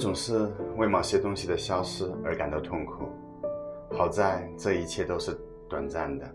[0.00, 3.04] 总是为某些东西的消失而感到痛苦，
[3.90, 6.26] 好在这一切都是短暂的。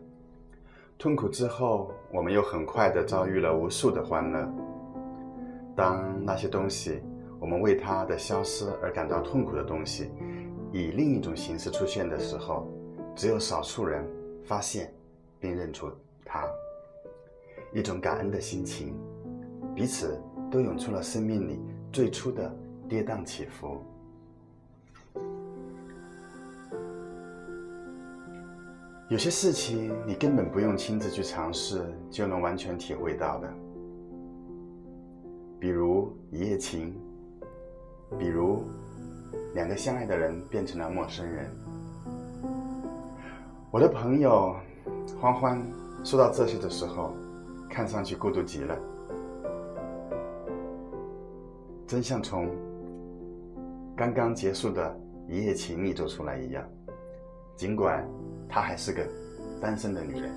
[1.00, 4.48] 痛苦之后，我们又很快的遭遇了无数的欢乐。
[5.76, 7.02] 当那些东西，
[7.40, 10.12] 我们为它的消失而感到痛苦的东西，
[10.72, 12.72] 以另一种形式出现的时候，
[13.16, 14.08] 只有少数人
[14.46, 14.93] 发现
[15.40, 15.90] 并认出
[16.24, 16.48] 它。
[17.74, 18.96] 一种感恩的心情，
[19.76, 20.21] 彼此
[20.52, 21.60] 都涌出了生命里
[21.91, 22.55] 最初的
[22.88, 23.82] 跌宕起伏。
[29.08, 33.54] 有些事情你根本不用亲自去尝试就能完全体会到的，
[35.60, 36.94] 比如一夜情，
[38.18, 38.64] 比如
[39.54, 41.49] 两个相爱的人变成了陌生人。
[43.70, 44.55] 我的朋友
[45.22, 45.64] 欢欢
[46.04, 47.14] 说到这些的时候，
[47.70, 48.76] 看上去孤独极了，
[51.86, 52.49] 真像从
[53.98, 54.93] 刚刚结束的
[55.29, 56.68] 一夜情里走出来一样，
[57.55, 58.05] 尽管。
[58.48, 59.05] 她还是个
[59.62, 60.32] 单身的女人。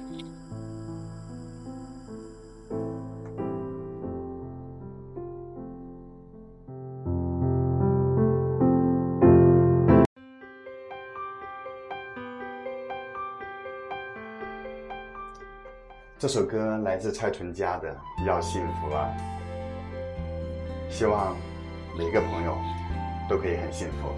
[16.17, 17.93] 这首歌来自蔡淳佳的
[18.27, 19.09] 《要幸福啊》，
[20.93, 21.37] 希望
[21.97, 22.57] 每个朋友
[23.29, 24.15] 都可以很幸福。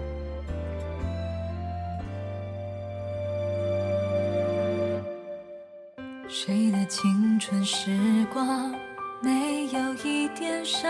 [6.27, 7.91] 谁的青春时
[8.33, 8.73] 光
[9.21, 10.87] 没有一点傻？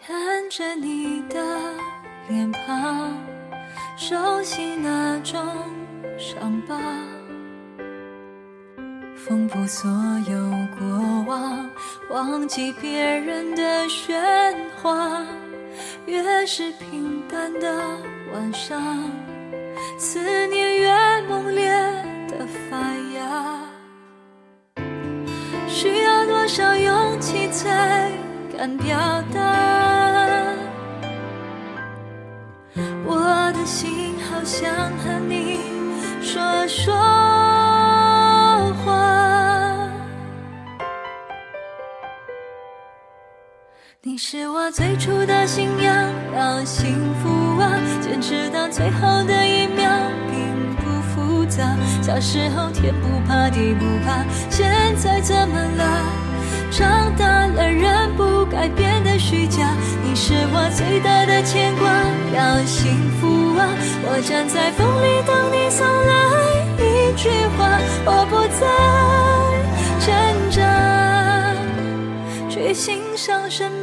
[0.00, 1.38] 看着你的
[2.28, 3.12] 脸庞，
[3.96, 5.38] 熟悉那种
[6.16, 6.78] 伤疤，
[9.16, 9.90] 缝补所
[10.28, 11.68] 有过往，
[12.10, 15.26] 忘记别人的喧哗。
[16.06, 17.82] 越是平淡的
[18.32, 19.10] 晚上，
[19.98, 21.70] 思念越猛烈
[22.28, 22.46] 的。
[22.70, 22.76] 发
[23.14, 23.60] 芽，
[25.68, 28.10] 需要多少勇气才
[28.56, 28.96] 敢表
[29.32, 30.46] 达？
[33.04, 35.60] 我的心好想和你
[36.22, 36.94] 说说
[44.32, 45.92] 是我最初的信仰，
[46.36, 49.90] 要幸福啊，坚持到最后的一秒
[50.30, 51.76] 并不复杂。
[52.00, 55.84] 小时候天不怕地不怕，现在怎么了？
[56.70, 59.74] 长大了人不该变得虚假。
[60.04, 61.90] 你是我最大的牵挂，
[62.32, 63.66] 要幸福啊！
[64.04, 66.14] 我站在风里等你送来
[66.78, 67.66] 一句话，
[68.06, 68.62] 我不再
[70.06, 70.14] 挣
[70.52, 70.62] 扎，
[72.48, 73.79] 去欣赏生命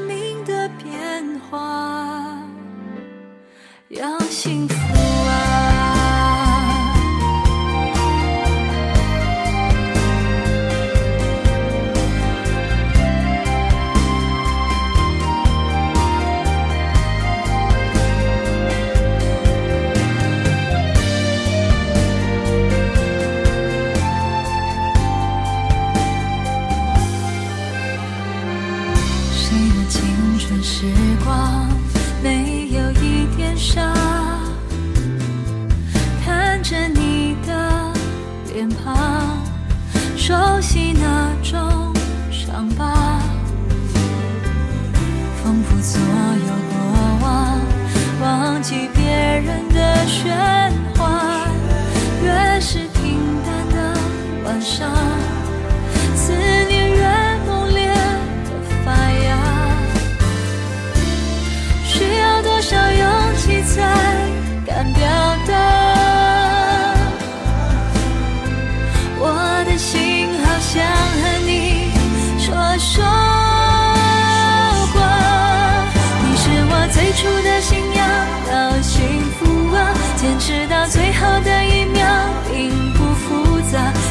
[3.90, 4.77] 要幸福。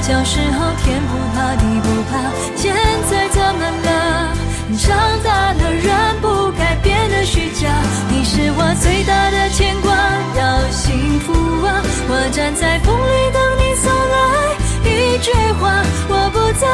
[0.06, 2.72] 小时候天不怕地不怕，现
[3.10, 4.32] 在怎么了？
[4.78, 7.66] 长大了人不该变得虚假。
[8.08, 9.90] 你是我最大的牵挂，
[10.38, 11.32] 要幸福
[11.66, 11.82] 啊！
[12.08, 14.54] 我站在风里等你送来
[14.84, 16.68] 一句话，我不再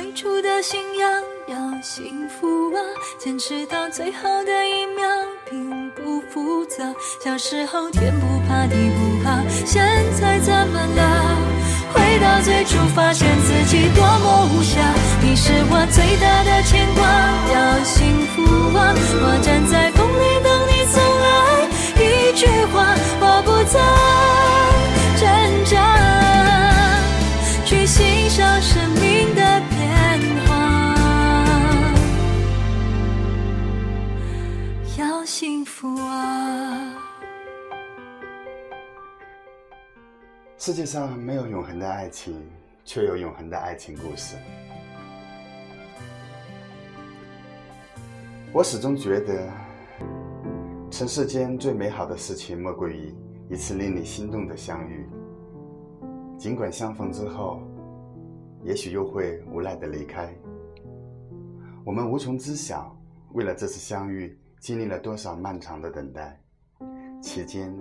[0.00, 1.10] 最初的信仰，
[1.48, 2.78] 要幸福啊！
[3.18, 5.04] 坚持到最后的一秒，
[5.50, 6.84] 并不复杂。
[7.20, 9.84] 小时候天不怕地不怕，现
[10.14, 11.36] 在怎么了？
[11.92, 14.78] 回到最初，发现自己多么无暇。
[15.20, 17.02] 你是我最大的牵挂，
[17.52, 18.94] 要幸福啊！
[18.94, 21.26] 我站在风里等你走来，
[22.04, 23.80] 一句话，我不在
[40.68, 42.46] 世界上没有永恒的爱情，
[42.84, 44.36] 却有永恒的爱情故事。
[48.52, 49.50] 我始终觉得，
[50.90, 53.14] 尘世间最美好的事情，莫过于
[53.48, 55.08] 一次令你心动的相遇。
[56.36, 57.62] 尽管相逢之后，
[58.62, 60.30] 也许又会无奈的离开，
[61.82, 62.94] 我们无从知晓，
[63.32, 66.38] 为了这次相遇，经历了多少漫长的等待，
[67.22, 67.74] 期间。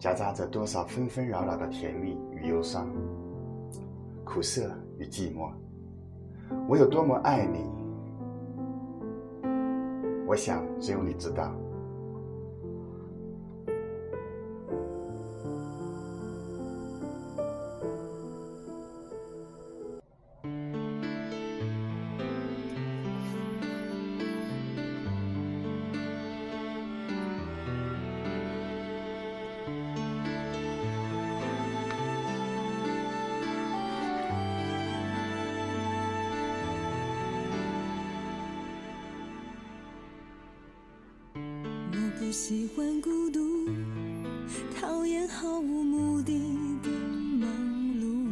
[0.00, 2.88] 夹杂着多少纷纷扰扰的甜蜜与忧伤，
[4.24, 5.52] 苦涩与寂寞。
[6.66, 7.68] 我有多么爱你，
[10.26, 11.52] 我想只有你知道。
[42.30, 43.40] 喜欢孤独，
[44.80, 46.32] 讨厌毫无目的
[46.80, 46.88] 的
[47.40, 47.50] 忙
[48.00, 48.30] 碌。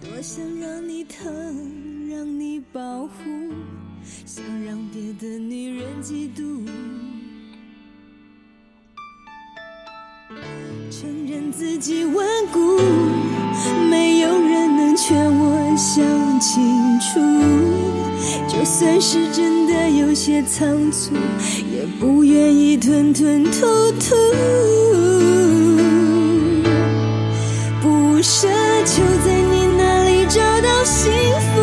[0.00, 1.28] 多想让你疼，
[2.08, 3.12] 让你保护，
[4.24, 6.66] 想让别的女人嫉妒。
[10.90, 12.78] 承认自己顽固，
[13.90, 17.20] 没有人能劝我想清楚。
[18.48, 21.14] 就算是真的有些仓促，
[21.78, 23.50] 也不愿意吞吞吐
[24.00, 24.16] 吐。
[27.80, 28.48] 不奢
[28.84, 31.60] 求在你那里找到幸福，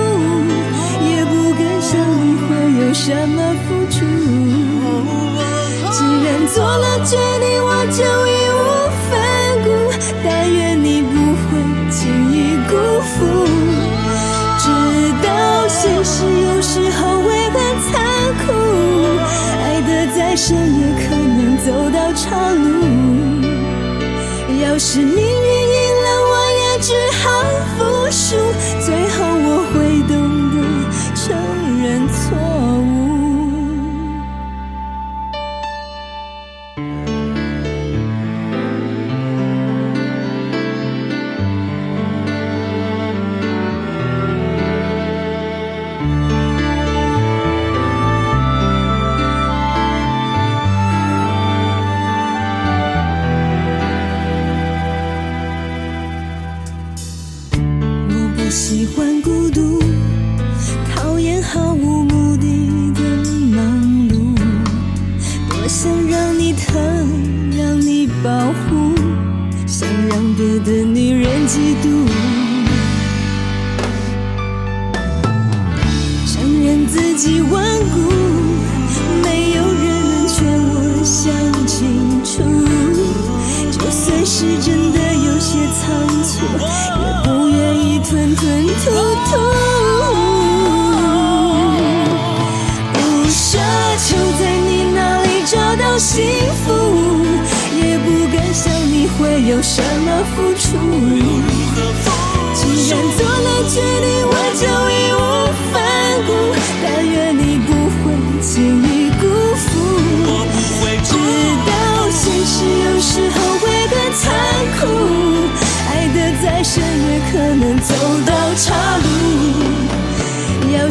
[1.04, 2.48] 也不敢想你会
[2.80, 4.06] 有什么付出。
[5.92, 8.75] 既然做了决定，我就义无
[24.88, 25.35] 是你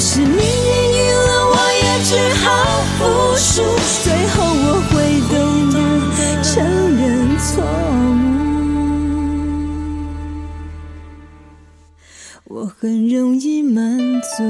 [0.06, 2.12] 是命运赢了，我也只
[2.44, 2.46] 好
[2.98, 3.00] 服
[3.38, 3.64] 输。
[4.04, 4.92] 最后我回
[5.30, 5.32] 归
[6.42, 6.52] 承
[6.94, 7.02] 认
[7.38, 7.64] 错误
[12.44, 12.54] 我。
[12.78, 13.98] 很容易满
[14.36, 14.42] 足，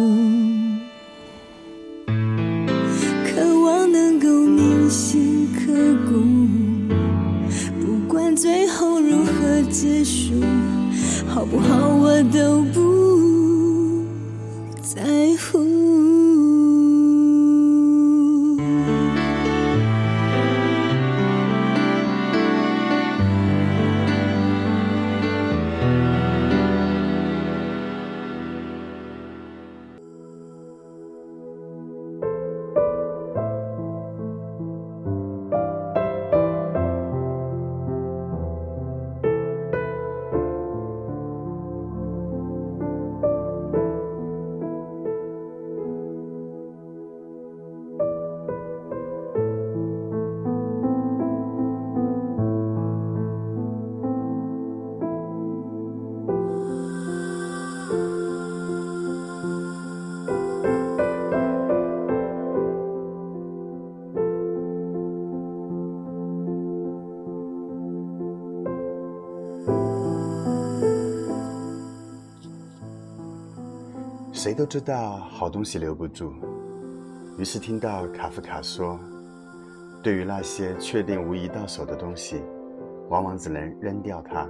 [15.37, 15.74] 乎。
[74.55, 76.33] 都知道好东西留不住，
[77.39, 78.99] 于是听到卡夫卡说
[80.03, 82.43] ：“对于那些确定无疑到手的东西，
[83.09, 84.47] 往往只能扔掉它。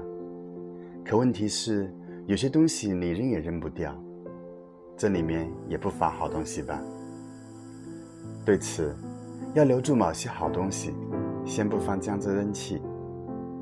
[1.05, 1.95] 可问题是，
[2.27, 3.97] 有些东西你扔也扔不掉，
[4.97, 6.81] 这里面也不乏好东西吧？
[8.45, 8.95] 对此，
[9.55, 10.93] 要留住某些好东西，
[11.47, 12.83] 先不妨将之扔弃，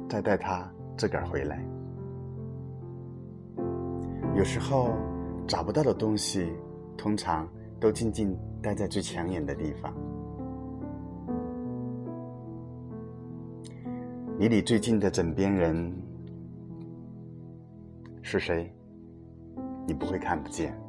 [0.08, 1.62] 再带它自个儿回来。
[4.34, 4.90] 有时候。”
[5.46, 6.52] 找不到的东西，
[6.96, 9.92] 通常都静静待在最抢眼的地方。
[14.38, 15.92] 离你最近的枕边人
[18.22, 18.72] 是谁？
[19.86, 20.81] 你不会看不见。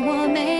[0.00, 0.57] 我没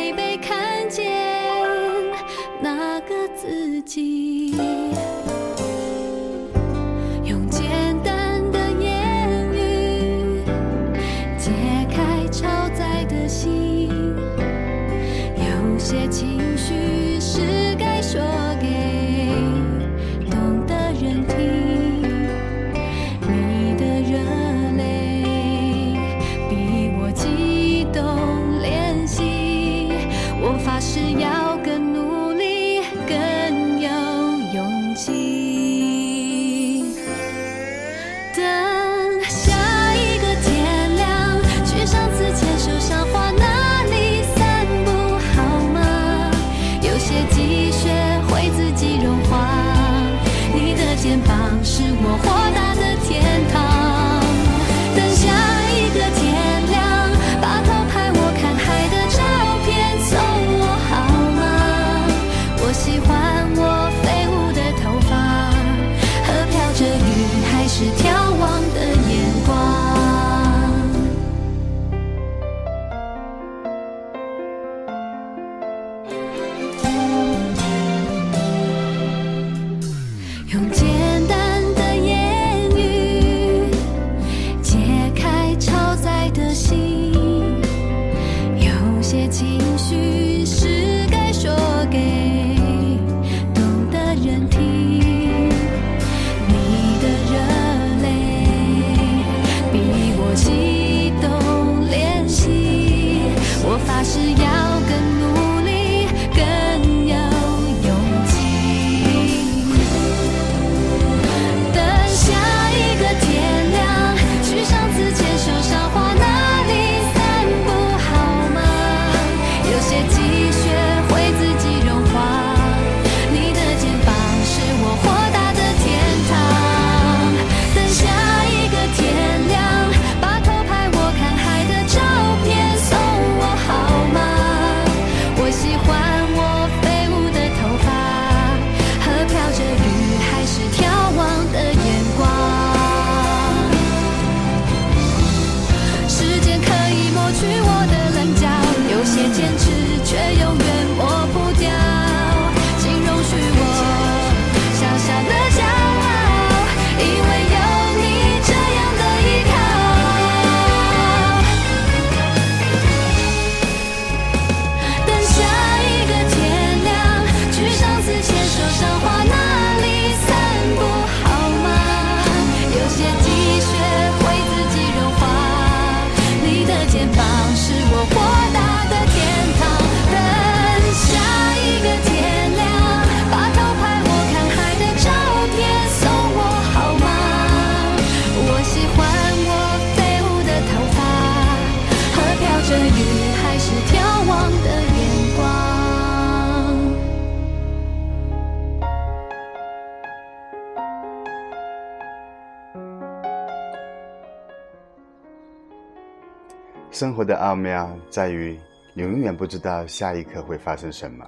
[206.99, 208.59] 生活的奥妙在于，
[208.93, 211.25] 你永远不知道下一刻会发生什么，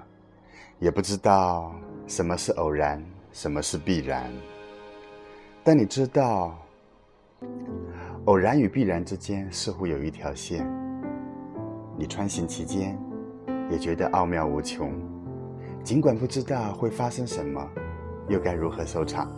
[0.81, 1.73] 也不知道
[2.09, 3.00] 什么是偶然，
[3.31, 4.29] 什么是必然。
[5.62, 6.59] 但你知道，
[8.25, 10.69] 偶然与必然之间似乎有一条线，
[11.97, 12.99] 你穿行其间，
[13.71, 14.93] 也觉得奥妙无穷。
[15.85, 17.65] 尽管不知道会发生什么，
[18.27, 19.31] 又该如何收场？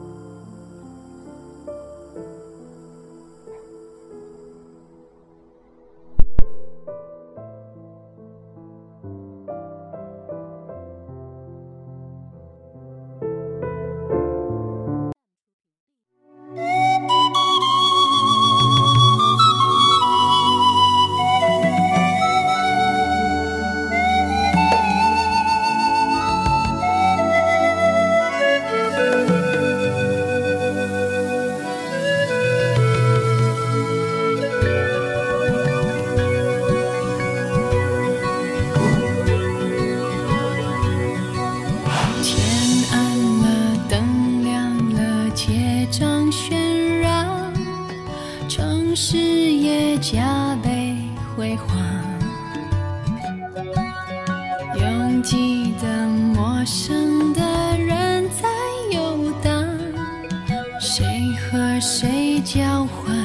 [61.83, 63.22] 谁交换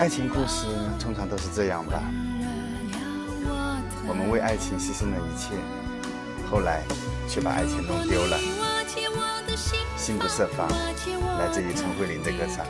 [0.00, 0.66] 爱情故事
[0.98, 2.00] 通常都是这样吧，
[4.08, 5.54] 我们为爱情牺牲了一切，
[6.50, 6.82] 后来
[7.28, 8.38] 却把爱情弄丢了。
[9.98, 10.66] 心不设防，
[11.38, 12.64] 来自于陈慧琳的歌唱。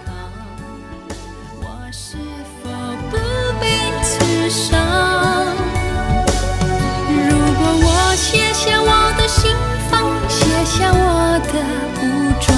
[7.06, 9.54] 如果我卸下我的心
[9.88, 11.62] 房，卸下我的
[12.02, 12.04] 武
[12.40, 12.49] 装，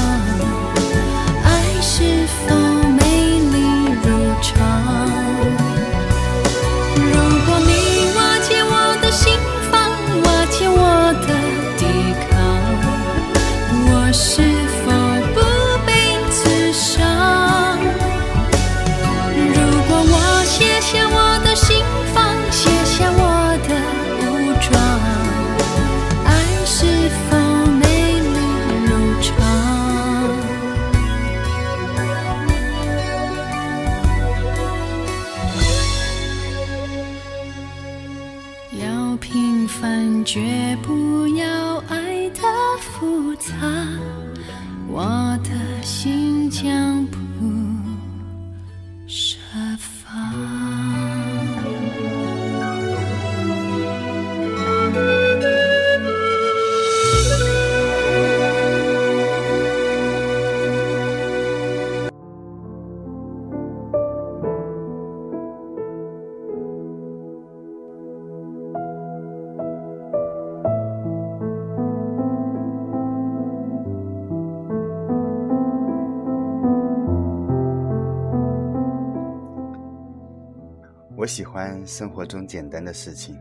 [81.23, 83.41] 我喜欢生活中简单的事情，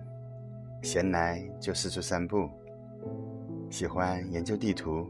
[0.83, 2.47] 闲来就四处散步。
[3.71, 5.09] 喜欢研究地图，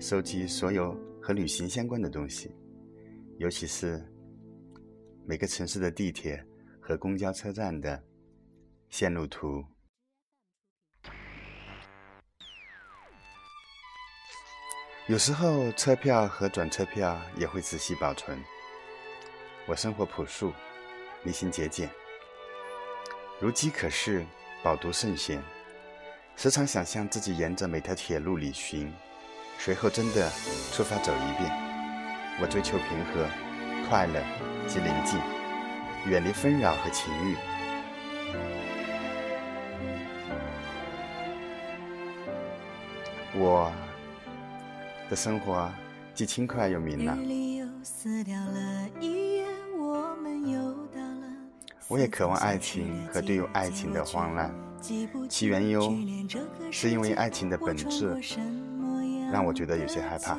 [0.00, 2.56] 收集所有和旅行相关的东西。
[3.36, 4.02] 尤其是
[5.26, 6.42] 每个城市的地铁
[6.80, 8.02] 和公交车站的
[8.88, 9.62] 线路图。
[15.08, 18.42] 有时候车票和转车票也会仔细保存。
[19.68, 20.54] 我生活朴素，
[21.24, 21.88] 离心节俭，
[23.38, 24.26] 如饥可食，
[24.62, 25.40] 饱读圣贤。
[26.34, 28.92] 时常想象自己沿着每条铁路旅行，
[29.58, 30.28] 随后真的
[30.72, 31.50] 出发走一遍。
[32.40, 33.28] 我追求平和、
[33.88, 34.20] 快乐
[34.66, 35.20] 及宁静，
[36.10, 37.36] 远离纷扰和情欲。
[43.34, 43.72] 我
[45.08, 45.70] 的生活
[46.14, 47.16] 既轻快又明朗。
[51.92, 54.50] 我也渴望爱情和对有爱情的慌乱，
[55.28, 55.94] 其缘由
[56.70, 58.18] 是因为爱情的本质
[59.30, 60.38] 让我觉得有些害怕。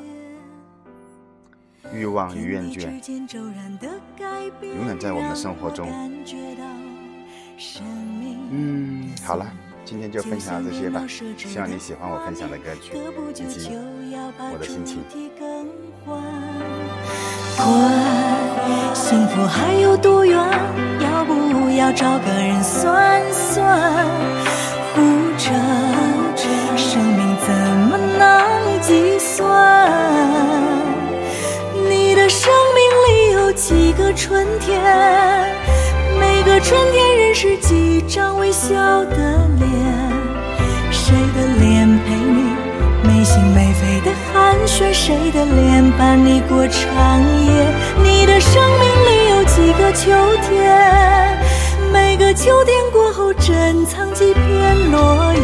[1.94, 2.90] 欲望与厌倦
[4.64, 5.88] 永远在我们生活中。
[8.50, 9.46] 嗯，好了，
[9.86, 11.06] 今天就分享到这些吧。
[11.38, 12.98] 希望你喜欢我分享的歌曲
[13.30, 13.70] 以及
[14.52, 15.04] 我的心情。
[18.96, 20.42] 幸福还有多远？
[21.78, 24.06] 要找个人算算？
[24.94, 25.02] 活
[25.38, 25.50] 着，
[26.78, 27.54] 生命怎
[27.90, 29.90] 么能计算？
[31.90, 34.80] 你的生命里有几个春天？
[36.20, 39.16] 每个春天认识几张微笑的
[39.58, 39.68] 脸？
[40.92, 42.56] 谁的脸陪你
[43.04, 44.94] 没心没肺的寒暄？
[44.94, 47.74] 谁的脸伴你过长夜？
[48.04, 50.12] 你的生命里有几个秋
[50.48, 51.23] 天？
[51.94, 55.40] 每个秋天过后珍藏几片落叶。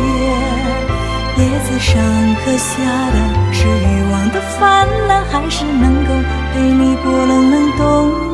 [1.37, 2.03] 叶子上
[2.43, 2.73] 刻下
[3.11, 3.17] 的
[3.53, 6.09] 是欲望的泛滥，还是能够
[6.51, 8.28] 陪你过冷冷冬